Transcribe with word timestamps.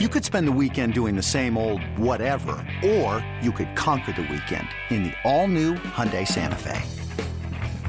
You 0.00 0.08
could 0.08 0.24
spend 0.24 0.48
the 0.48 0.58
weekend 0.60 0.92
doing 0.92 1.14
the 1.14 1.22
same 1.22 1.56
old 1.56 1.80
whatever, 1.96 2.56
or 2.84 3.24
you 3.40 3.52
could 3.52 3.76
conquer 3.76 4.10
the 4.10 4.22
weekend 4.22 4.66
in 4.90 5.04
the 5.04 5.12
all-new 5.22 5.74
Hyundai 5.74 6.26
Santa 6.26 6.56
Fe. 6.56 6.82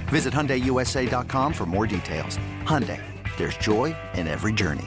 Visit 0.10 0.32
HyundaiUSA.com 0.32 1.52
for 1.52 1.66
more 1.66 1.88
details. 1.88 2.38
Hyundai, 2.62 3.02
there's 3.38 3.58
joy 3.58 3.96
in 4.14 4.28
every 4.28 4.54
journey. 4.54 4.86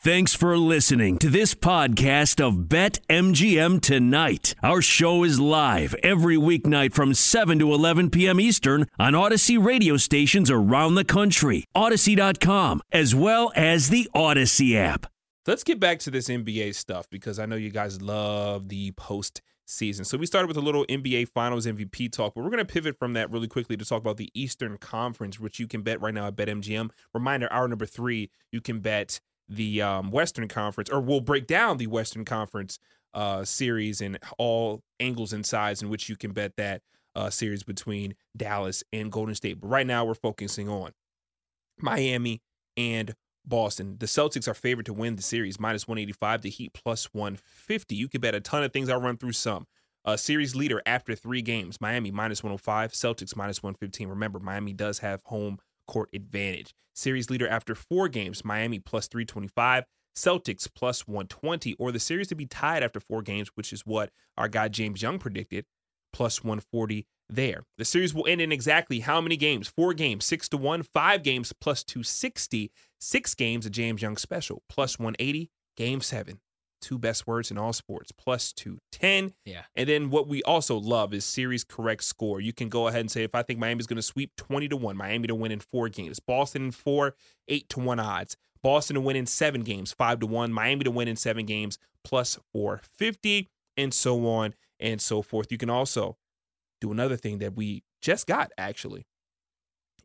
Thanks 0.00 0.34
for 0.34 0.58
listening 0.58 1.16
to 1.20 1.30
this 1.30 1.54
podcast 1.54 2.46
of 2.46 2.68
Bet 2.68 2.98
MGM 3.08 3.80
Tonight. 3.80 4.54
Our 4.62 4.82
show 4.82 5.24
is 5.24 5.40
live 5.40 5.94
every 6.02 6.36
weeknight 6.36 6.92
from 6.92 7.14
7 7.14 7.58
to 7.60 7.72
11 7.72 8.10
p.m. 8.10 8.38
Eastern 8.40 8.88
on 8.98 9.14
Audacy 9.14 9.64
radio 9.64 9.96
stations 9.96 10.50
around 10.50 10.96
the 10.96 11.04
country, 11.04 11.64
Audacy.com, 11.74 12.82
as 12.92 13.14
well 13.14 13.52
as 13.56 13.88
the 13.88 14.06
Audacy 14.14 14.76
app. 14.76 15.06
Let's 15.44 15.64
get 15.64 15.80
back 15.80 15.98
to 16.00 16.10
this 16.10 16.28
NBA 16.28 16.74
stuff 16.74 17.10
because 17.10 17.40
I 17.40 17.46
know 17.46 17.56
you 17.56 17.70
guys 17.70 18.00
love 18.00 18.68
the 18.68 18.92
post 18.92 19.42
season. 19.66 20.04
So 20.04 20.16
we 20.16 20.26
started 20.26 20.46
with 20.46 20.56
a 20.56 20.60
little 20.60 20.86
NBA 20.86 21.28
Finals 21.30 21.66
MVP 21.66 22.12
talk, 22.12 22.34
but 22.34 22.44
we're 22.44 22.50
going 22.50 22.64
to 22.64 22.72
pivot 22.72 22.96
from 22.96 23.14
that 23.14 23.30
really 23.32 23.48
quickly 23.48 23.76
to 23.76 23.84
talk 23.84 24.00
about 24.00 24.18
the 24.18 24.30
Eastern 24.34 24.78
Conference, 24.78 25.40
which 25.40 25.58
you 25.58 25.66
can 25.66 25.82
bet 25.82 26.00
right 26.00 26.14
now 26.14 26.28
at 26.28 26.36
BetMGM. 26.36 26.90
Reminder: 27.12 27.48
hour 27.50 27.66
number 27.66 27.86
three, 27.86 28.30
you 28.52 28.60
can 28.60 28.78
bet 28.78 29.20
the 29.48 29.82
um, 29.82 30.12
Western 30.12 30.46
Conference, 30.46 30.88
or 30.90 31.00
we'll 31.00 31.20
break 31.20 31.48
down 31.48 31.78
the 31.78 31.88
Western 31.88 32.24
Conference 32.24 32.78
uh, 33.12 33.44
series 33.44 34.00
and 34.00 34.18
all 34.38 34.82
angles 35.00 35.32
and 35.32 35.44
sides 35.44 35.82
in 35.82 35.88
which 35.88 36.08
you 36.08 36.16
can 36.16 36.32
bet 36.32 36.56
that 36.56 36.82
uh, 37.16 37.30
series 37.30 37.64
between 37.64 38.14
Dallas 38.36 38.84
and 38.92 39.10
Golden 39.10 39.34
State. 39.34 39.60
But 39.60 39.68
right 39.68 39.86
now, 39.86 40.04
we're 40.04 40.14
focusing 40.14 40.68
on 40.68 40.92
Miami 41.80 42.42
and 42.76 43.14
Boston. 43.44 43.96
The 43.98 44.06
Celtics 44.06 44.48
are 44.48 44.54
favored 44.54 44.86
to 44.86 44.92
win 44.92 45.16
the 45.16 45.22
series, 45.22 45.58
minus 45.58 45.86
185. 45.86 46.42
The 46.42 46.50
Heat 46.50 46.72
plus 46.72 47.06
150. 47.12 47.94
You 47.94 48.08
can 48.08 48.20
bet 48.20 48.34
a 48.34 48.40
ton 48.40 48.62
of 48.62 48.72
things. 48.72 48.88
I'll 48.88 49.00
run 49.00 49.16
through 49.16 49.32
some. 49.32 49.66
Uh, 50.04 50.16
series 50.16 50.56
leader 50.56 50.82
after 50.84 51.14
three 51.14 51.42
games, 51.42 51.80
Miami 51.80 52.10
minus 52.10 52.42
105, 52.42 52.92
Celtics 52.92 53.36
minus 53.36 53.62
115. 53.62 54.08
Remember, 54.08 54.40
Miami 54.40 54.72
does 54.72 54.98
have 54.98 55.20
home 55.24 55.58
court 55.86 56.08
advantage. 56.12 56.74
Series 56.94 57.30
leader 57.30 57.48
after 57.48 57.74
four 57.74 58.08
games, 58.08 58.44
Miami 58.44 58.78
plus 58.78 59.06
325, 59.06 59.84
Celtics 60.16 60.68
plus 60.74 61.06
120, 61.06 61.74
or 61.74 61.92
the 61.92 62.00
series 62.00 62.28
to 62.28 62.34
be 62.34 62.46
tied 62.46 62.82
after 62.82 63.00
four 63.00 63.22
games, 63.22 63.50
which 63.54 63.72
is 63.72 63.86
what 63.86 64.10
our 64.36 64.48
guy 64.48 64.68
James 64.68 65.02
Young 65.02 65.18
predicted, 65.18 65.64
plus 66.12 66.42
140 66.42 67.06
there. 67.34 67.64
The 67.78 67.84
series 67.84 68.14
will 68.14 68.26
end 68.26 68.40
in 68.40 68.52
exactly 68.52 69.00
how 69.00 69.20
many 69.20 69.36
games? 69.36 69.68
Four 69.68 69.94
games, 69.94 70.24
six 70.24 70.48
to 70.50 70.56
one, 70.56 70.82
five 70.82 71.22
games 71.22 71.52
plus 71.52 71.84
260, 71.84 72.70
six 73.00 73.34
games, 73.34 73.66
a 73.66 73.70
James 73.70 74.02
Young 74.02 74.16
special, 74.16 74.62
plus 74.68 74.98
180, 74.98 75.50
game 75.76 76.00
seven. 76.00 76.40
Two 76.80 76.98
best 76.98 77.28
words 77.28 77.52
in 77.52 77.58
all 77.58 77.72
sports, 77.72 78.10
plus 78.10 78.52
210. 78.52 79.34
Yeah. 79.44 79.62
And 79.76 79.88
then 79.88 80.10
what 80.10 80.26
we 80.26 80.42
also 80.42 80.76
love 80.76 81.14
is 81.14 81.24
series 81.24 81.62
correct 81.62 82.02
score. 82.02 82.40
You 82.40 82.52
can 82.52 82.68
go 82.68 82.88
ahead 82.88 83.02
and 83.02 83.10
say, 83.10 83.22
if 83.22 83.36
I 83.36 83.42
think 83.42 83.60
Miami's 83.60 83.86
going 83.86 83.96
to 83.96 84.02
sweep 84.02 84.32
20 84.36 84.66
to 84.68 84.76
1, 84.76 84.96
Miami 84.96 85.28
to 85.28 85.34
win 85.36 85.52
in 85.52 85.60
four 85.60 85.88
games, 85.88 86.18
Boston 86.18 86.64
in 86.66 86.70
four, 86.72 87.14
8 87.46 87.68
to 87.68 87.80
1 87.80 88.00
odds. 88.00 88.36
Boston 88.64 88.94
to 88.94 89.00
win 89.00 89.16
in 89.16 89.26
seven 89.26 89.62
games, 89.62 89.92
5 89.92 90.20
to 90.20 90.26
1, 90.26 90.52
Miami 90.52 90.84
to 90.84 90.90
win 90.90 91.06
in 91.06 91.16
seven 91.16 91.46
games, 91.46 91.78
plus 92.02 92.38
450, 92.52 93.48
and 93.76 93.94
so 93.94 94.26
on 94.26 94.54
and 94.80 95.00
so 95.00 95.22
forth. 95.22 95.50
You 95.50 95.58
can 95.58 95.70
also 95.70 96.16
do 96.82 96.92
another 96.92 97.16
thing 97.16 97.38
that 97.38 97.54
we 97.56 97.82
just 98.02 98.26
got 98.26 98.50
actually. 98.58 99.04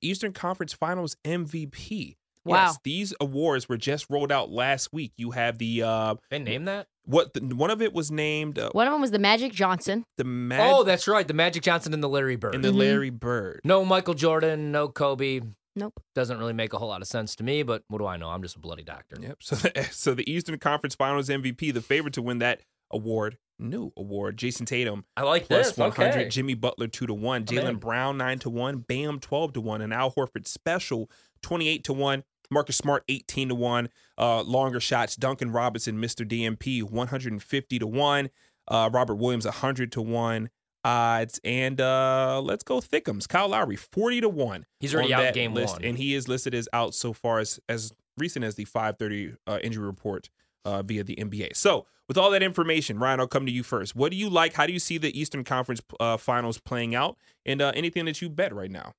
Eastern 0.01 0.31
Conference 0.33 0.73
Finals 0.73 1.15
MVP. 1.25 2.15
Wow. 2.45 2.67
Yes, 2.67 2.77
these 2.83 3.13
awards 3.19 3.67
were 3.67 3.75
just 3.77 4.05
rolled 4.09 4.31
out 4.31 4.49
last 4.49 4.93
week. 4.93 5.11
You 5.17 5.31
have 5.31 5.57
the 5.57 5.83
uh 5.83 6.15
They 6.29 6.39
named 6.39 6.67
that? 6.69 6.87
what 7.03 7.33
the, 7.33 7.41
one 7.55 7.71
of 7.71 7.81
it 7.81 7.93
was 7.93 8.09
named 8.11 8.57
uh, 8.59 8.69
One 8.71 8.87
of 8.87 8.93
them 8.93 9.01
was 9.01 9.11
the 9.11 9.19
Magic 9.19 9.51
Johnson. 9.51 10.03
the 10.17 10.23
Mag- 10.23 10.59
Oh, 10.73 10.83
that's 10.83 11.07
right. 11.09 11.27
The 11.27 11.33
Magic 11.33 11.63
Johnson 11.63 11.93
and 11.93 12.01
the 12.03 12.07
Larry 12.09 12.35
Bird. 12.37 12.55
and 12.55 12.63
the 12.63 12.69
Mhm. 12.69 12.77
Larry 12.77 13.09
Bird. 13.09 13.61
no 13.65 13.83
Michael 13.83 14.13
Jordan, 14.13 14.71
no 14.71 14.87
Kobe. 14.87 15.41
Nope. 15.75 15.99
Doesn't 16.15 16.37
really 16.39 16.53
make 16.53 16.73
a 16.73 16.77
whole 16.77 16.87
lot 16.87 17.01
of 17.01 17.07
sense 17.07 17.35
to 17.35 17.43
me, 17.43 17.63
but 17.63 17.83
what 17.89 17.97
do 17.99 18.05
I 18.07 18.17
know? 18.17 18.29
I'm 18.29 18.41
just 18.41 18.55
a 18.55 18.59
bloody 18.59 18.83
doctor. 18.83 19.17
Yep. 19.21 19.37
So 19.41 19.55
the, 19.57 19.83
so 19.91 20.13
the 20.13 20.29
Eastern 20.31 20.57
Conference 20.57 20.95
Finals 20.95 21.27
MVP, 21.29 21.73
the 21.73 21.81
favorite 21.81 22.13
to 22.15 22.21
win 22.21 22.39
that 22.39 22.61
award, 22.91 23.37
new 23.59 23.91
award, 23.97 24.37
Jayson 24.37 24.65
Tatum 24.65 25.05
I 25.15 25.23
like 25.23 25.47
plus 25.47 25.67
this. 25.69 25.77
100, 25.77 26.09
Okay. 26.11 26.29
Jimmy 26.29 26.53
Butler 26.53 26.87
2 26.87 27.07
to 27.07 27.13
1, 27.13 27.45
Jaylen 27.45 27.79
Brown 27.79 28.17
9 28.17 28.39
to 28.39 28.49
1, 28.49 28.77
Bam 28.79 29.19
12 29.19 29.53
to 29.53 29.61
1, 29.61 29.81
and 29.81 29.93
Al 29.93 30.11
Horford 30.11 30.47
special 30.47 31.09
28 31.41 31.83
to 31.85 31.93
1. 31.93 32.23
Marcus 32.49 32.77
Smart 32.77 33.03
18 33.09 33.49
to 33.49 33.55
1. 33.55 33.89
Uh, 34.17 34.41
longer 34.41 34.79
shots, 34.79 35.15
Duncan 35.17 35.51
Robinson, 35.51 35.97
Mr. 36.01 36.25
DMP 36.25 36.81
150 36.81 37.79
to 37.79 37.87
1. 37.87 38.29
Uh, 38.69 38.89
Robert 38.91 39.15
Williams 39.15 39.45
100 39.45 39.91
to 39.93 40.01
1 40.01 40.49
odds. 40.85 41.39
And 41.43 41.81
uh, 41.81 42.39
let's 42.41 42.63
go 42.63 42.79
Thickums. 42.79 43.27
Kyle 43.27 43.49
Lowry 43.49 43.75
40 43.75 44.21
to 44.21 44.29
1. 44.29 44.65
He's 44.79 44.95
already 44.95 45.13
on 45.13 45.25
out 45.25 45.33
game 45.33 45.53
list, 45.53 45.73
one. 45.75 45.83
And 45.83 45.97
he 45.97 46.15
is 46.15 46.27
listed 46.27 46.55
as 46.55 46.69
out 46.71 46.93
so 46.95 47.11
far 47.11 47.39
as, 47.39 47.59
as 47.67 47.91
recent 48.17 48.45
as 48.45 48.55
the 48.55 48.63
530 48.65 49.35
uh, 49.45 49.59
injury 49.61 49.85
report 49.85 50.29
uh, 50.63 50.83
via 50.83 51.03
the 51.03 51.15
NBA. 51.15 51.55
So, 51.55 51.85
with 52.07 52.17
all 52.17 52.31
that 52.31 52.43
information, 52.43 52.99
Ryan, 52.99 53.19
I'll 53.19 53.27
come 53.27 53.45
to 53.45 53.51
you 53.51 53.63
first. 53.63 53.95
What 53.95 54.11
do 54.11 54.17
you 54.17 54.29
like? 54.29 54.53
How 54.53 54.65
do 54.65 54.73
you 54.73 54.79
see 54.79 54.97
the 54.97 55.17
Eastern 55.19 55.43
Conference 55.43 55.81
uh, 55.99 56.17
Finals 56.17 56.59
playing 56.59 56.95
out? 56.95 57.17
And 57.45 57.61
uh, 57.61 57.71
anything 57.75 58.05
that 58.05 58.21
you 58.21 58.29
bet 58.29 58.53
right 58.53 58.71
now? 58.71 58.93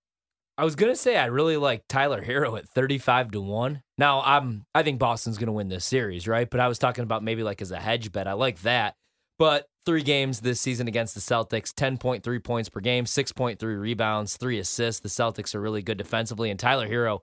I 0.57 0.65
was 0.65 0.75
gonna 0.75 0.97
say 0.97 1.17
I 1.17 1.27
really 1.27 1.57
like 1.57 1.85
Tyler 1.89 2.21
Herro 2.25 2.59
at 2.59 2.69
35 2.69 3.31
to 3.31 3.41
1. 3.41 3.81
Now 3.97 4.23
I'm 4.25 4.65
I 4.75 4.83
think 4.83 4.99
Boston's 4.99 5.39
gonna 5.39 5.53
win 5.53 5.69
this 5.69 5.85
series, 5.85 6.27
right? 6.27 6.51
But 6.51 6.59
I 6.59 6.67
was 6.67 6.81
talking 6.81 7.05
about 7.05 7.23
maybe 7.23 7.45
like 7.45 7.63
as 7.63 7.71
a 7.71 7.79
hedge 7.79 8.11
bet. 8.11 8.27
I 8.27 8.33
like 8.33 8.63
that. 8.63 8.97
But 9.39 9.67
three 9.87 10.03
games 10.03 10.41
this 10.41 10.61
season 10.61 10.89
against 10.89 11.15
the 11.15 11.21
Celtics, 11.21 11.73
10.3 11.73 12.43
points 12.43 12.69
per 12.69 12.81
game, 12.81 13.05
6.3 13.05 13.63
rebounds, 13.81 14.37
three 14.37 14.59
assists. 14.59 15.01
The 15.01 15.09
Celtics 15.09 15.55
are 15.55 15.61
really 15.61 15.81
good 15.81 15.97
defensively, 15.97 16.51
and 16.51 16.59
Tyler 16.59 16.89
Herro 16.89 17.21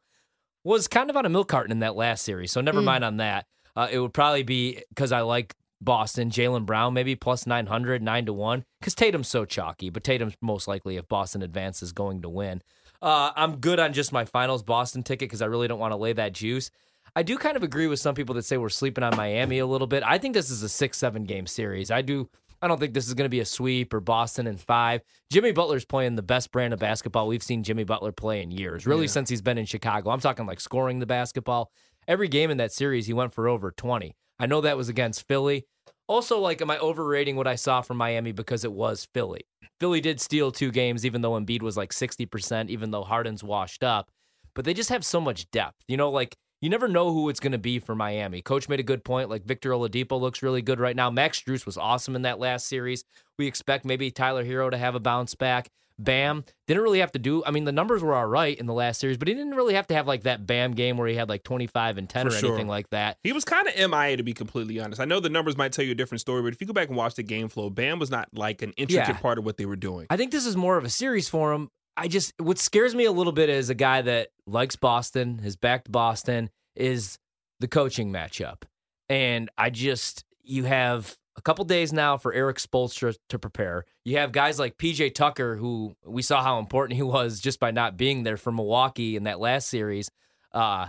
was 0.63 0.87
kind 0.87 1.09
of 1.09 1.17
on 1.17 1.25
a 1.25 1.29
milk 1.29 1.49
carton 1.49 1.73
in 1.73 1.79
that 1.79 1.97
last 1.97 2.23
series. 2.23 2.53
So 2.53 2.61
never 2.61 2.79
Mm. 2.79 2.85
mind 2.85 3.03
on 3.03 3.17
that. 3.17 3.45
Uh, 3.75 3.89
it 3.91 3.99
would 3.99 4.13
probably 4.13 4.43
be 4.43 4.81
because 4.87 5.11
I 5.11 5.19
like 5.21 5.53
Boston, 5.81 6.29
Jaylen 6.29 6.65
Brown, 6.65 6.93
maybe 6.93 7.15
plus 7.15 7.45
900, 7.45 8.01
9 8.01 8.25
to 8.27 8.33
1. 8.33 8.65
Because 8.79 8.95
Tatum's 8.95 9.27
so 9.27 9.45
chalky, 9.45 9.89
but 9.89 10.03
Tatum's 10.03 10.35
most 10.41 10.67
likely, 10.67 10.97
if 10.97 11.07
Boston 11.07 11.41
advances, 11.41 11.91
going 11.91 12.21
to 12.21 12.29
win. 12.29 12.61
Uh, 13.01 13.31
I'm 13.35 13.57
good 13.57 13.79
on 13.79 13.93
just 13.93 14.11
my 14.13 14.25
finals 14.25 14.63
Boston 14.63 15.03
ticket 15.03 15.27
because 15.29 15.41
I 15.41 15.45
really 15.47 15.67
don't 15.67 15.79
want 15.79 15.91
to 15.91 15.97
lay 15.97 16.13
that 16.13 16.33
juice. 16.33 16.71
I 17.15 17.23
do 17.23 17.37
kind 17.37 17.55
of 17.55 17.63
agree 17.63 17.87
with 17.87 17.99
some 17.99 18.15
people 18.15 18.35
that 18.35 18.43
say 18.45 18.57
we're 18.57 18.69
sleeping 18.69 19.03
on 19.03 19.15
Miami 19.15 19.59
a 19.59 19.65
little 19.65 19.87
bit. 19.87 20.01
I 20.03 20.17
think 20.17 20.33
this 20.33 20.49
is 20.49 20.63
a 20.63 20.69
six, 20.69 20.97
seven 20.97 21.23
game 21.23 21.45
series. 21.47 21.91
I 21.91 22.01
do. 22.01 22.29
I 22.61 22.67
don't 22.67 22.79
think 22.79 22.93
this 22.93 23.07
is 23.07 23.13
going 23.13 23.25
to 23.25 23.29
be 23.29 23.41
a 23.41 23.45
sweep 23.45 23.93
or 23.93 23.99
Boston 23.99 24.47
in 24.47 24.57
five. 24.57 25.01
Jimmy 25.31 25.51
Butler's 25.51 25.85
playing 25.85 26.15
the 26.15 26.23
best 26.23 26.51
brand 26.51 26.73
of 26.73 26.79
basketball 26.79 27.27
we've 27.27 27.43
seen 27.43 27.63
Jimmy 27.63 27.83
Butler 27.83 28.11
play 28.11 28.41
in 28.41 28.49
years, 28.49 28.87
really 28.87 29.03
Yeah. 29.03 29.07
since 29.11 29.29
he's 29.29 29.41
been 29.41 29.57
in 29.57 29.65
Chicago. 29.65 30.09
I'm 30.09 30.19
talking 30.21 30.45
like 30.47 30.59
scoring 30.59 30.99
the 30.99 31.05
basketball. 31.05 31.69
Every 32.07 32.27
game 32.27 32.49
in 32.49 32.57
that 32.57 32.71
series, 32.71 33.07
he 33.07 33.13
went 33.13 33.33
for 33.33 33.47
over 33.47 33.71
20. 33.71 34.15
I 34.39 34.45
know 34.45 34.61
that 34.61 34.77
was 34.77 34.89
against 34.89 35.27
Philly. 35.27 35.65
Also, 36.07 36.39
like, 36.39 36.61
am 36.61 36.69
I 36.69 36.77
overrating 36.77 37.35
what 37.35 37.47
I 37.47 37.55
saw 37.55 37.81
from 37.81 37.97
Miami 37.97 38.31
because 38.31 38.63
it 38.63 38.71
was 38.71 39.07
Philly? 39.13 39.41
Philly 39.79 40.01
did 40.01 40.21
steal 40.21 40.51
two 40.51 40.71
games, 40.71 41.05
even 41.05 41.21
though 41.21 41.31
Embiid 41.31 41.61
was 41.61 41.77
like 41.77 41.91
60%, 41.91 42.69
even 42.69 42.91
though 42.91 43.03
Harden's 43.03 43.43
washed 43.43 43.83
up. 43.83 44.09
But 44.53 44.65
they 44.65 44.73
just 44.73 44.89
have 44.89 45.03
so 45.03 45.19
much 45.19 45.49
depth. 45.51 45.77
You 45.87 45.97
know, 45.97 46.11
like, 46.11 46.35
you 46.61 46.69
never 46.69 46.87
know 46.87 47.11
who 47.11 47.29
it's 47.29 47.39
going 47.39 47.51
to 47.51 47.57
be 47.57 47.79
for 47.79 47.95
Miami. 47.95 48.41
Coach 48.41 48.69
made 48.69 48.79
a 48.79 48.83
good 48.83 49.03
point. 49.03 49.29
Like, 49.29 49.45
Victor 49.45 49.71
Oladipo 49.71 50.19
looks 50.19 50.43
really 50.43 50.61
good 50.61 50.79
right 50.79 50.95
now. 50.95 51.09
Max 51.09 51.41
Strus 51.41 51.65
was 51.65 51.77
awesome 51.77 52.15
in 52.15 52.21
that 52.21 52.39
last 52.39 52.67
series. 52.67 53.03
We 53.37 53.47
expect 53.47 53.83
maybe 53.83 54.11
Tyler 54.11 54.45
Herro 54.45 54.69
to 54.71 54.77
have 54.77 54.95
a 54.95 54.99
bounce 54.99 55.35
back. 55.35 55.69
Bam 55.97 56.43
didn't 56.67 56.83
really 56.83 56.99
have 56.99 57.11
to 57.13 57.19
do. 57.19 57.43
I 57.45 57.51
mean, 57.51 57.63
the 57.63 57.71
numbers 57.71 58.03
were 58.03 58.13
all 58.13 58.25
right 58.25 58.57
in 58.57 58.65
the 58.65 58.73
last 58.73 58.99
series, 58.99 59.17
but 59.17 59.27
he 59.27 59.33
didn't 59.33 59.55
really 59.55 59.75
have 59.75 59.87
to 59.87 59.93
have 59.93 60.07
like 60.07 60.23
that 60.23 60.45
Bam 60.45 60.73
game 60.73 60.97
where 60.97 61.07
he 61.07 61.15
had 61.15 61.29
like 61.29 61.43
25 61.43 61.97
and 61.97 62.09
10 62.09 62.25
For 62.29 62.35
or 62.35 62.37
sure. 62.37 62.49
anything 62.49 62.67
like 62.67 62.89
that. 62.89 63.17
He 63.23 63.31
was 63.31 63.45
kind 63.45 63.67
of 63.67 63.75
MIA 63.75 64.17
to 64.17 64.23
be 64.23 64.33
completely 64.33 64.79
honest. 64.79 64.99
I 64.99 65.05
know 65.05 65.19
the 65.19 65.29
numbers 65.29 65.55
might 65.57 65.71
tell 65.71 65.85
you 65.85 65.91
a 65.91 65.95
different 65.95 66.21
story, 66.21 66.41
but 66.41 66.53
if 66.53 66.59
you 66.59 66.67
go 66.67 66.73
back 66.73 66.89
and 66.89 66.97
watch 66.97 67.15
the 67.15 67.23
game 67.23 67.47
flow, 67.47 67.69
Bam 67.69 67.97
was 67.99 68.11
not 68.11 68.27
like 68.33 68.61
an 68.61 68.73
intricate 68.77 69.07
Yeah. 69.07 69.17
part 69.19 69.37
of 69.37 69.45
what 69.45 69.57
they 69.57 69.65
were 69.65 69.75
doing. 69.77 70.07
I 70.09 70.17
think 70.17 70.31
this 70.31 70.45
is 70.45 70.57
more 70.57 70.77
of 70.77 70.83
a 70.83 70.89
series 70.89 71.29
for 71.29 71.53
him. 71.53 71.69
I 71.97 72.09
just 72.09 72.33
what 72.39 72.57
scares 72.57 72.93
me 72.93 73.05
a 73.05 73.11
little 73.13 73.31
bit 73.31 73.47
is 73.49 73.69
a 73.69 73.75
guy 73.75 74.01
that 74.01 74.29
likes 74.45 74.75
Boston, 74.75 75.37
has 75.39 75.55
backed 75.55 75.89
Boston, 75.89 76.49
is 76.75 77.17
the 77.61 77.69
coaching 77.69 78.11
matchup. 78.11 78.63
And 79.07 79.49
I 79.57 79.69
just 79.69 80.25
you 80.43 80.65
have 80.65 81.15
a 81.37 81.41
couple 81.41 81.65
days 81.65 81.91
now 81.91 82.17
for 82.17 82.33
Erik 82.33 82.57
Spoelstra 82.57 83.15
to 83.29 83.39
prepare. 83.39 83.85
You 84.03 84.17
have 84.17 84.31
guys 84.31 84.57
like 84.59 84.77
PJ 84.77 85.13
Tucker, 85.15 85.55
who 85.55 85.95
we 86.05 86.21
saw 86.21 86.41
how 86.41 86.59
important 86.59 86.95
he 86.97 87.03
was 87.03 87.39
just 87.39 87.59
by 87.59 87.71
not 87.71 87.97
being 87.97 88.23
there 88.23 88.37
for 88.37 88.51
Milwaukee 88.51 89.15
in 89.15 89.23
that 89.25 89.39
last 89.39 89.67
series. 89.69 90.09
Uh 90.51 90.87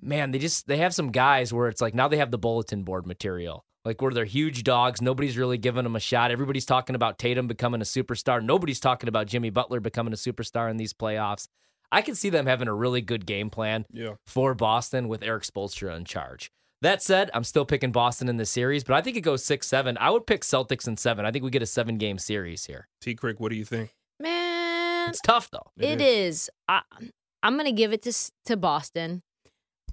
man, 0.00 0.30
they 0.30 0.38
just 0.38 0.66
they 0.66 0.76
have 0.78 0.94
some 0.94 1.10
guys 1.12 1.52
where 1.52 1.68
it's 1.68 1.80
like 1.80 1.94
now 1.94 2.08
they 2.08 2.18
have 2.18 2.30
the 2.30 2.38
bulletin 2.38 2.82
board 2.82 3.06
material. 3.06 3.64
Like 3.84 4.02
where 4.02 4.12
they're 4.12 4.24
huge 4.24 4.64
dogs, 4.64 5.00
nobody's 5.00 5.38
really 5.38 5.58
giving 5.58 5.84
them 5.84 5.94
a 5.94 6.00
shot. 6.00 6.32
Everybody's 6.32 6.66
talking 6.66 6.96
about 6.96 7.18
Tatum 7.20 7.46
becoming 7.46 7.80
a 7.80 7.84
superstar. 7.84 8.42
Nobody's 8.44 8.80
talking 8.80 9.08
about 9.08 9.28
Jimmy 9.28 9.50
Butler 9.50 9.78
becoming 9.78 10.12
a 10.12 10.16
superstar 10.16 10.68
in 10.68 10.76
these 10.76 10.92
playoffs. 10.92 11.46
I 11.92 12.02
can 12.02 12.16
see 12.16 12.28
them 12.30 12.46
having 12.46 12.66
a 12.66 12.74
really 12.74 13.00
good 13.00 13.26
game 13.26 13.48
plan 13.48 13.86
Yeah. 13.92 14.14
for 14.26 14.56
Boston 14.56 15.06
with 15.06 15.22
Erik 15.22 15.44
Spoelstra 15.44 15.96
in 15.96 16.04
charge. 16.04 16.50
That 16.82 17.02
said, 17.02 17.30
I'm 17.32 17.44
still 17.44 17.64
picking 17.64 17.90
Boston 17.90 18.28
in 18.28 18.36
the 18.36 18.44
series, 18.44 18.84
but 18.84 18.94
I 18.94 19.00
think 19.00 19.16
it 19.16 19.22
goes 19.22 19.42
six 19.44 19.66
seven. 19.66 19.96
I 19.98 20.10
would 20.10 20.26
pick 20.26 20.42
Celtics 20.42 20.86
in 20.86 20.96
seven. 20.96 21.24
I 21.24 21.30
think 21.30 21.44
we 21.44 21.50
get 21.50 21.62
a 21.62 21.66
seven 21.66 21.96
game 21.96 22.18
series 22.18 22.66
here. 22.66 22.86
T. 23.00 23.14
Crick, 23.14 23.40
what 23.40 23.50
do 23.50 23.56
you 23.56 23.64
think? 23.64 23.94
Man, 24.20 25.08
It's 25.08 25.20
tough 25.20 25.50
though. 25.50 25.70
it 25.78 26.00
is. 26.00 26.50
I, 26.68 26.82
I'm 27.42 27.54
going 27.54 27.66
to 27.66 27.72
give 27.72 27.92
it 27.92 28.02
to 28.02 28.12
to 28.46 28.56
Boston. 28.56 29.22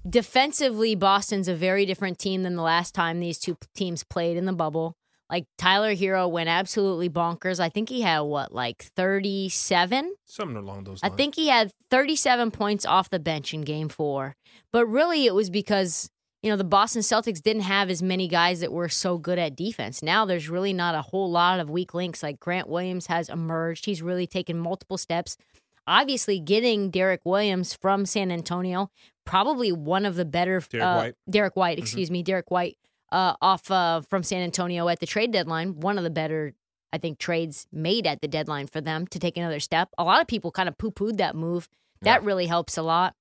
Defensively, 0.08 0.94
Boston's 0.94 1.48
a 1.48 1.54
very 1.54 1.86
different 1.86 2.18
team 2.18 2.42
than 2.42 2.56
the 2.56 2.62
last 2.62 2.94
time 2.94 3.20
these 3.20 3.38
two 3.38 3.56
teams 3.74 4.04
played 4.04 4.36
in 4.36 4.44
the 4.44 4.52
bubble. 4.52 4.94
Like 5.30 5.46
Tyler 5.56 5.94
Herro 5.94 6.30
went 6.30 6.50
absolutely 6.50 7.08
bonkers. 7.08 7.58
I 7.58 7.70
think 7.70 7.88
he 7.88 8.02
had 8.02 8.20
what, 8.20 8.52
like 8.52 8.84
37? 8.96 10.14
Something 10.26 10.56
along 10.58 10.84
those 10.84 11.02
lines. 11.02 11.12
I 11.12 11.16
think 11.16 11.34
he 11.34 11.48
had 11.48 11.70
37 11.90 12.50
points 12.50 12.84
off 12.84 13.08
the 13.08 13.18
bench 13.18 13.54
in 13.54 13.62
game 13.62 13.88
four. 13.88 14.36
But 14.72 14.86
really, 14.86 15.24
it 15.24 15.34
was 15.34 15.48
because, 15.48 16.10
you 16.44 16.50
know, 16.50 16.56
the 16.56 16.62
Boston 16.64 17.00
Celtics 17.00 17.40
didn't 17.42 17.62
have 17.62 17.88
as 17.88 18.02
many 18.02 18.28
guys 18.28 18.60
that 18.60 18.70
were 18.70 18.90
so 18.90 19.16
good 19.16 19.38
at 19.38 19.56
defense. 19.56 20.02
Now 20.02 20.26
there's 20.26 20.50
really 20.50 20.74
not 20.74 20.94
a 20.94 21.00
whole 21.00 21.30
lot 21.30 21.58
of 21.58 21.70
weak 21.70 21.94
links. 21.94 22.22
Like 22.22 22.38
Grant 22.38 22.68
Williams 22.68 23.06
has 23.06 23.30
emerged, 23.30 23.86
he's 23.86 24.02
really 24.02 24.26
taken 24.26 24.58
multiple 24.58 24.98
steps. 24.98 25.38
Obviously, 25.86 26.38
getting 26.40 26.90
Derek 26.90 27.22
Williams 27.24 27.72
from 27.72 28.04
San 28.04 28.30
Antonio, 28.30 28.90
probably 29.24 29.72
one 29.72 30.04
of 30.04 30.16
the 30.16 30.26
better. 30.26 30.60
Derek 30.70 30.84
uh, 30.86 30.96
White. 30.96 31.14
Derek 31.30 31.56
White, 31.56 31.78
Mhm. 31.78 31.80
excuse 31.80 32.10
me, 32.10 32.22
Derek 32.22 32.50
White, 32.50 32.76
uh, 33.10 33.34
off 33.40 33.70
uh, 33.70 34.02
from 34.02 34.22
San 34.22 34.42
Antonio 34.42 34.88
at 34.88 35.00
the 35.00 35.06
trade 35.06 35.32
deadline. 35.32 35.80
One 35.80 35.96
of 35.96 36.04
the 36.04 36.10
better 36.10 36.52
I 36.92 36.98
think 36.98 37.18
trades 37.18 37.66
made 37.72 38.06
at 38.06 38.20
the 38.20 38.28
deadline 38.28 38.66
for 38.66 38.82
them 38.82 39.06
to 39.08 39.18
take 39.18 39.38
another 39.38 39.60
step. 39.60 39.88
A 39.96 40.04
lot 40.04 40.20
of 40.20 40.26
people 40.26 40.50
kind 40.50 40.68
of 40.68 40.76
poo 40.76 40.90
pooed 40.90 41.16
that 41.16 41.34
move. 41.34 41.68
That 42.02 42.22
really 42.22 42.46
helps 42.46 42.76
a 42.76 42.82
lot. 42.82 43.14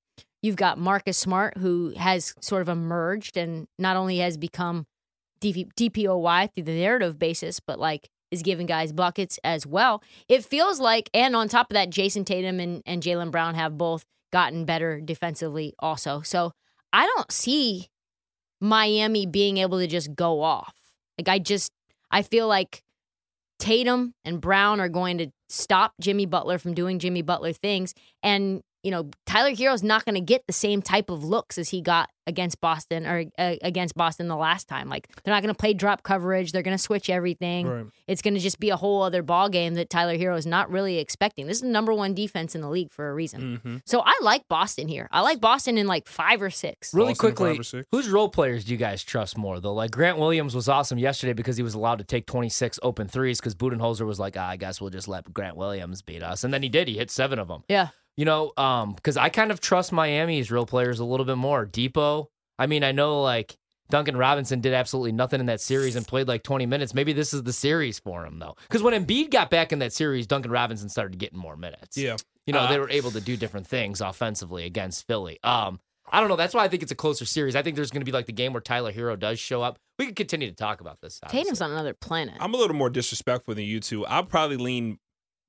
You've 0.44 0.58
got 0.58 0.78
Marcus 0.78 1.18
Smart, 1.18 1.58
who 1.58 1.94
has 1.98 2.36
sort 2.42 2.62
of 2.62 2.70
emerged 2.70 3.38
and 3.38 3.66
not 3.80 3.96
only 3.96 4.18
has 4.18 4.38
become 4.38 4.86
DPOY 5.42 6.54
through 6.54 6.64
the 6.66 6.80
narrative 6.80 7.18
basis, 7.18 7.62
but 7.62 7.80
like 7.80 8.10
is 8.30 8.42
giving 8.42 8.66
guys 8.66 8.92
buckets 8.92 9.40
as 9.44 9.66
well. 9.66 10.04
It 10.28 10.44
feels 10.44 10.82
like, 10.82 11.10
and 11.14 11.34
on 11.36 11.48
top 11.48 11.72
of 11.72 11.76
that, 11.76 11.90
Jayson 11.90 12.26
Tatum 12.26 12.60
and, 12.60 12.84
and 12.86 13.02
Jaylen 13.02 13.32
Brown 13.32 13.56
have 13.56 13.78
both 13.78 14.06
gotten 14.34 14.66
better 14.66 15.00
defensively 15.00 15.74
also. 15.80 16.22
So 16.22 16.52
I 16.92 17.06
don't 17.06 17.32
see 17.32 17.88
Miami 18.60 19.26
being 19.26 19.58
able 19.58 19.80
to 19.80 19.88
just 19.88 20.14
go 20.14 20.42
off. 20.42 20.76
Like 21.18 21.30
I 21.30 21.40
just, 21.40 21.72
I 22.12 22.22
feel 22.22 22.48
like 22.48 22.84
Tatum 23.60 24.14
and 24.26 24.42
Brown 24.42 24.82
are 24.82 24.90
going 24.90 25.20
to 25.20 25.28
stop 25.48 25.94
Jimmy 26.02 26.26
Butler 26.26 26.58
from 26.58 26.74
doing 26.74 27.00
Jimmy 27.00 27.22
Butler 27.22 27.54
things. 27.54 27.94
And, 28.22 28.62
you 28.84 28.92
know, 28.92 29.10
Tyler 29.26 29.52
Herro's 29.52 29.82
not 29.82 30.04
going 30.04 30.16
to 30.16 30.22
get 30.22 30.46
the 30.46 30.54
same 30.54 30.82
type 30.82 31.10
of 31.10 31.24
looks 31.24 31.58
as 31.58 31.70
he 31.70 31.82
got 31.82 32.10
against 32.28 32.62
Boston 32.62 33.06
or 33.06 33.26
uh, 33.38 33.56
against 33.62 33.96
Boston 33.96 34.28
the 34.28 34.36
last 34.36 34.68
time. 34.68 34.90
Like 34.90 35.08
they're 35.24 35.34
not 35.34 35.42
going 35.42 35.54
to 35.54 35.58
play 35.58 35.74
drop 35.74 36.04
coverage. 36.04 36.52
They're 36.52 36.62
going 36.62 36.78
to 36.78 36.82
switch 36.82 37.10
everything. 37.10 37.68
Right. 37.68 37.86
It's 38.08 38.22
going 38.22 38.34
to 38.34 38.40
just 38.40 38.60
be 38.60 38.70
a 38.70 38.76
whole 38.76 39.02
other 39.02 39.24
ball 39.24 39.48
game 39.48 39.76
that 39.76 39.90
Tyler 39.90 40.18
Herro 40.18 40.38
is 40.38 40.46
not 40.46 40.70
really 40.70 41.00
expecting. 41.00 41.48
This 41.48 41.58
is 41.58 41.62
the 41.62 41.70
number 41.70 41.94
one 41.94 42.14
defense 42.14 42.56
in 42.56 42.62
the 42.62 42.70
league 42.70 42.92
for 42.92 43.10
a 43.10 43.14
reason. 43.14 43.42
Mm-hmm. 43.58 43.78
So 43.86 44.02
I 44.06 44.18
like 44.22 44.48
Boston 44.50 44.88
here. 44.90 45.08
I 45.12 45.22
like 45.22 45.40
Boston 45.40 45.78
in 45.78 45.88
like 45.88 46.08
five 46.08 46.42
or 46.42 46.50
six. 46.50 46.94
Really 46.94 47.14
Boston, 47.14 47.36
quickly, 47.36 47.64
six. 47.64 47.88
whose 47.92 48.10
role 48.10 48.30
players 48.30 48.66
do 48.66 48.74
you 48.74 48.78
guys 48.78 49.04
trust 49.04 49.38
more 49.38 49.60
though? 49.62 49.74
Like 49.74 49.92
Grant 49.92 50.18
Williams 50.18 50.56
was 50.56 50.68
awesome 50.68 50.98
yesterday 50.98 51.34
because 51.34 51.56
he 51.56 51.64
was 51.64 51.74
allowed 51.74 52.00
to 52.00 52.04
take 52.04 52.26
26 52.26 52.80
open 52.84 53.08
threes 53.08 53.40
because 53.40 53.56
Budenholzer 53.56 54.06
was 54.06 54.20
like, 54.20 54.36
ah, 54.38 54.50
I 54.50 54.58
guess 54.58 54.82
we'll 54.82 54.90
just 54.90 55.08
let 55.08 55.34
Grant 55.34 55.56
Williams 55.56 56.02
beat 56.02 56.22
us, 56.22 56.44
and 56.44 56.54
then 56.54 56.64
he 56.64 56.70
did. 56.70 56.88
He 56.88 56.98
hit 56.98 57.10
seven 57.12 57.40
of 57.40 57.48
them. 57.48 57.64
Yeah. 57.70 57.90
You 58.16 58.26
know, 58.26 58.52
um, 58.58 58.94
because 58.94 59.18
I 59.18 59.30
kind 59.30 59.52
of 59.52 59.60
trust 59.60 59.92
Miami's 59.92 60.52
real 60.52 60.66
players 60.66 61.00
a 61.00 61.06
little 61.06 61.26
bit 61.26 61.38
more. 61.38 61.66
Dipo. 61.66 62.28
I 62.60 62.68
mean, 62.68 62.84
I 62.84 62.92
know 62.92 63.22
like 63.22 63.58
Duncan 63.90 64.16
Robinson 64.18 64.62
did 64.62 64.74
absolutely 64.74 65.12
nothing 65.12 65.40
in 65.40 65.48
that 65.48 65.62
series 65.62 65.96
and 65.96 66.08
played 66.08 66.28
like 66.28 66.44
20 66.44 66.66
minutes. 66.68 66.94
Maybe 66.94 67.14
this 67.14 67.34
is 67.34 67.44
the 67.44 67.54
series 67.54 68.00
for 68.00 68.26
him 68.26 68.40
though, 68.40 68.56
because 68.68 68.84
when 68.84 68.94
Embiid 68.94 69.32
got 69.32 69.50
back 69.50 69.72
in 69.74 69.80
that 69.80 69.94
series, 69.94 70.28
Duncan 70.28 70.52
Robinson 70.52 70.90
started 70.90 71.18
getting 71.18 71.40
more 71.40 71.58
minutes. 71.58 71.98
Yeah. 71.98 72.18
You 72.46 72.54
know, 72.54 72.60
Uh, 72.60 72.70
they 72.72 72.80
were 72.80 72.90
able 72.90 73.12
to 73.12 73.22
do 73.22 73.36
different 73.38 73.66
things 73.68 74.02
offensively 74.02 74.66
against 74.66 75.08
Philly. 75.08 75.40
Um, 75.44 75.80
I 76.12 76.20
don't 76.20 76.30
know. 76.30 76.36
That's 76.36 76.54
why 76.54 76.64
I 76.64 76.68
think 76.68 76.84
it's 76.84 76.92
a 76.92 76.96
closer 76.96 77.26
series. 77.26 77.56
I 77.56 77.62
think 77.64 77.76
there's 77.76 77.90
going 77.90 78.02
to 78.02 78.06
be 78.06 78.12
like 78.12 78.26
the 78.26 78.34
game 78.34 78.54
where 78.54 78.62
Tyler 78.62 78.92
Herro 78.92 79.18
does 79.18 79.40
show 79.40 79.62
up. 79.64 79.80
We 79.98 80.06
could 80.08 80.16
continue 80.16 80.50
to 80.50 80.56
talk 80.56 80.82
about 80.82 81.00
this. 81.02 81.20
Tatum's 81.30 81.62
on 81.62 81.72
another 81.72 81.94
planet. 81.94 82.36
I'm 82.40 82.54
a 82.54 82.58
little 82.58 82.76
more 82.76 82.90
disrespectful 82.90 83.56
than 83.56 83.64
you 83.64 83.80
two. 83.80 84.06
I'll 84.06 84.26
probably 84.26 84.58
lean 84.58 85.00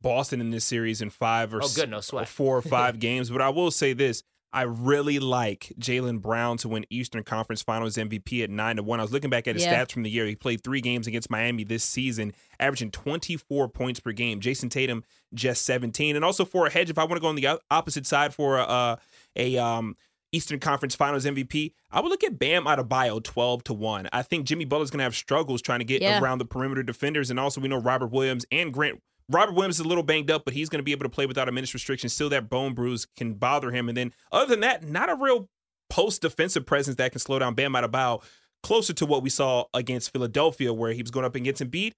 Boston 0.05 0.41
in 0.41 0.51
this 0.51 0.65
series 0.65 1.03
in 1.03 1.11
five 1.11 1.53
or 1.53 1.61
Oh, 1.65 1.69
good, 1.75 1.91
no 1.91 2.01
or 2.13 2.25
four 2.27 2.59
or 2.59 2.63
five 2.77 3.01
games. 3.01 3.31
But 3.31 3.41
I 3.43 3.49
will 3.49 3.73
say 3.73 3.93
this. 3.93 4.23
I 4.53 4.63
really 4.63 5.19
like 5.19 5.73
Jaylen 5.81 6.21
Brown 6.23 6.59
to 6.59 6.69
win 6.69 6.87
Eastern 6.89 7.25
Conference 7.25 7.61
Finals 7.61 7.97
MVP 7.97 8.45
at 8.45 8.51
nine 8.51 8.77
to 8.77 8.85
one. 8.85 9.01
I 9.01 9.03
was 9.03 9.11
looking 9.11 9.29
back 9.31 9.49
at 9.49 9.57
his 9.57 9.65
Yeah. 9.65 9.83
stats 9.83 9.91
from 9.91 10.05
the 10.05 10.11
year. 10.11 10.27
He 10.27 10.37
played 10.37 10.63
three 10.63 10.81
games 10.81 11.09
against 11.09 11.29
Miami 11.29 11.65
this 11.65 11.83
season, 11.83 12.33
averaging 12.61 12.93
24 12.93 13.69
points 13.71 13.99
per 13.99 14.13
game. 14.13 14.39
Jayson 14.39 14.69
Tatum 14.71 15.03
just 15.35 15.65
17, 15.65 16.15
and 16.15 16.25
also 16.25 16.45
for 16.45 16.67
a 16.67 16.71
hedge, 16.71 16.89
if 16.89 16.99
I 16.99 17.03
want 17.03 17.15
to 17.15 17.21
go 17.21 17.27
on 17.27 17.35
the 17.35 17.59
opposite 17.69 18.07
side 18.07 18.33
for 18.33 18.59
a, 18.59 18.63
uh, 18.63 18.97
a 19.35 19.59
um, 19.59 19.97
Eastern 20.31 20.61
Conference 20.61 20.95
Finals 20.95 21.25
MVP, 21.25 21.73
I 21.91 22.01
would 22.01 22.11
look 22.11 22.23
at 22.23 22.39
Bam 22.39 22.67
Adebayo 22.67 23.21
12 23.25 23.65
to 23.65 23.75
1. 23.75 24.09
I 24.13 24.23
think 24.23 24.47
Jimmy 24.47 24.67
Butler's 24.67 24.91
going 24.93 24.99
to 24.99 25.05
have 25.05 25.17
struggles 25.17 25.63
trying 25.63 25.81
to 25.81 25.85
get 25.85 26.01
Yeah. 26.01 26.21
around 26.21 26.39
the 26.39 26.45
perimeter 26.45 26.85
defenders. 26.85 27.29
And 27.29 27.41
also, 27.41 27.61
we 27.61 27.67
know 27.67 27.79
Robert 27.79 28.13
Williams 28.13 28.47
and 28.53 28.73
Grant. 28.73 29.01
Robert 29.31 29.55
Williams 29.55 29.81
is 29.81 29.85
a 29.85 29.89
little 29.89 30.03
banged 30.03 30.31
up, 30.31 30.45
but 30.45 30.55
he's 30.55 30.69
going 30.69 30.81
to 30.81 30.85
be 30.85 30.93
able 30.93 31.05
to 31.05 31.09
play 31.09 31.27
without 31.27 31.49
a 31.49 31.53
minutes 31.53 31.73
restriction. 31.73 32.09
Still, 32.09 32.29
that 32.29 32.51
bone 32.51 32.75
bruise 32.75 33.07
can 33.17 33.35
bother 33.35 33.71
him. 33.71 33.89
And 33.89 33.97
then, 33.97 34.13
other 34.31 34.47
than 34.47 34.61
that, 34.61 34.85
not 34.85 35.11
a 35.11 35.15
real 35.15 35.49
post 35.89 36.23
defensive 36.23 36.67
presence 36.67 36.97
that 36.97 37.13
can 37.13 37.21
slow 37.21 37.39
down 37.39 37.55
Bam 37.55 37.73
Adebayo. 37.73 38.23
Closer 38.63 38.95
to 38.95 39.07
what 39.07 39.23
we 39.23 39.29
saw 39.29 39.65
against 39.75 40.11
Philadelphia, 40.11 40.73
where 40.73 40.93
he 40.93 41.03
was 41.03 41.11
going 41.11 41.27
up 41.27 41.35
against 41.35 41.63
Embiid 41.63 41.93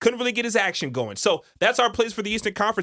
couldn't 0.00 0.18
really 0.18 0.32
get 0.32 0.44
his 0.44 0.54
action 0.54 0.90
going. 0.90 1.16
So 1.16 1.44
that's 1.60 1.78
our 1.78 1.90
plays 1.90 2.12
for 2.12 2.22
the 2.22 2.30
Eastern 2.30 2.52
Conference. 2.52 2.82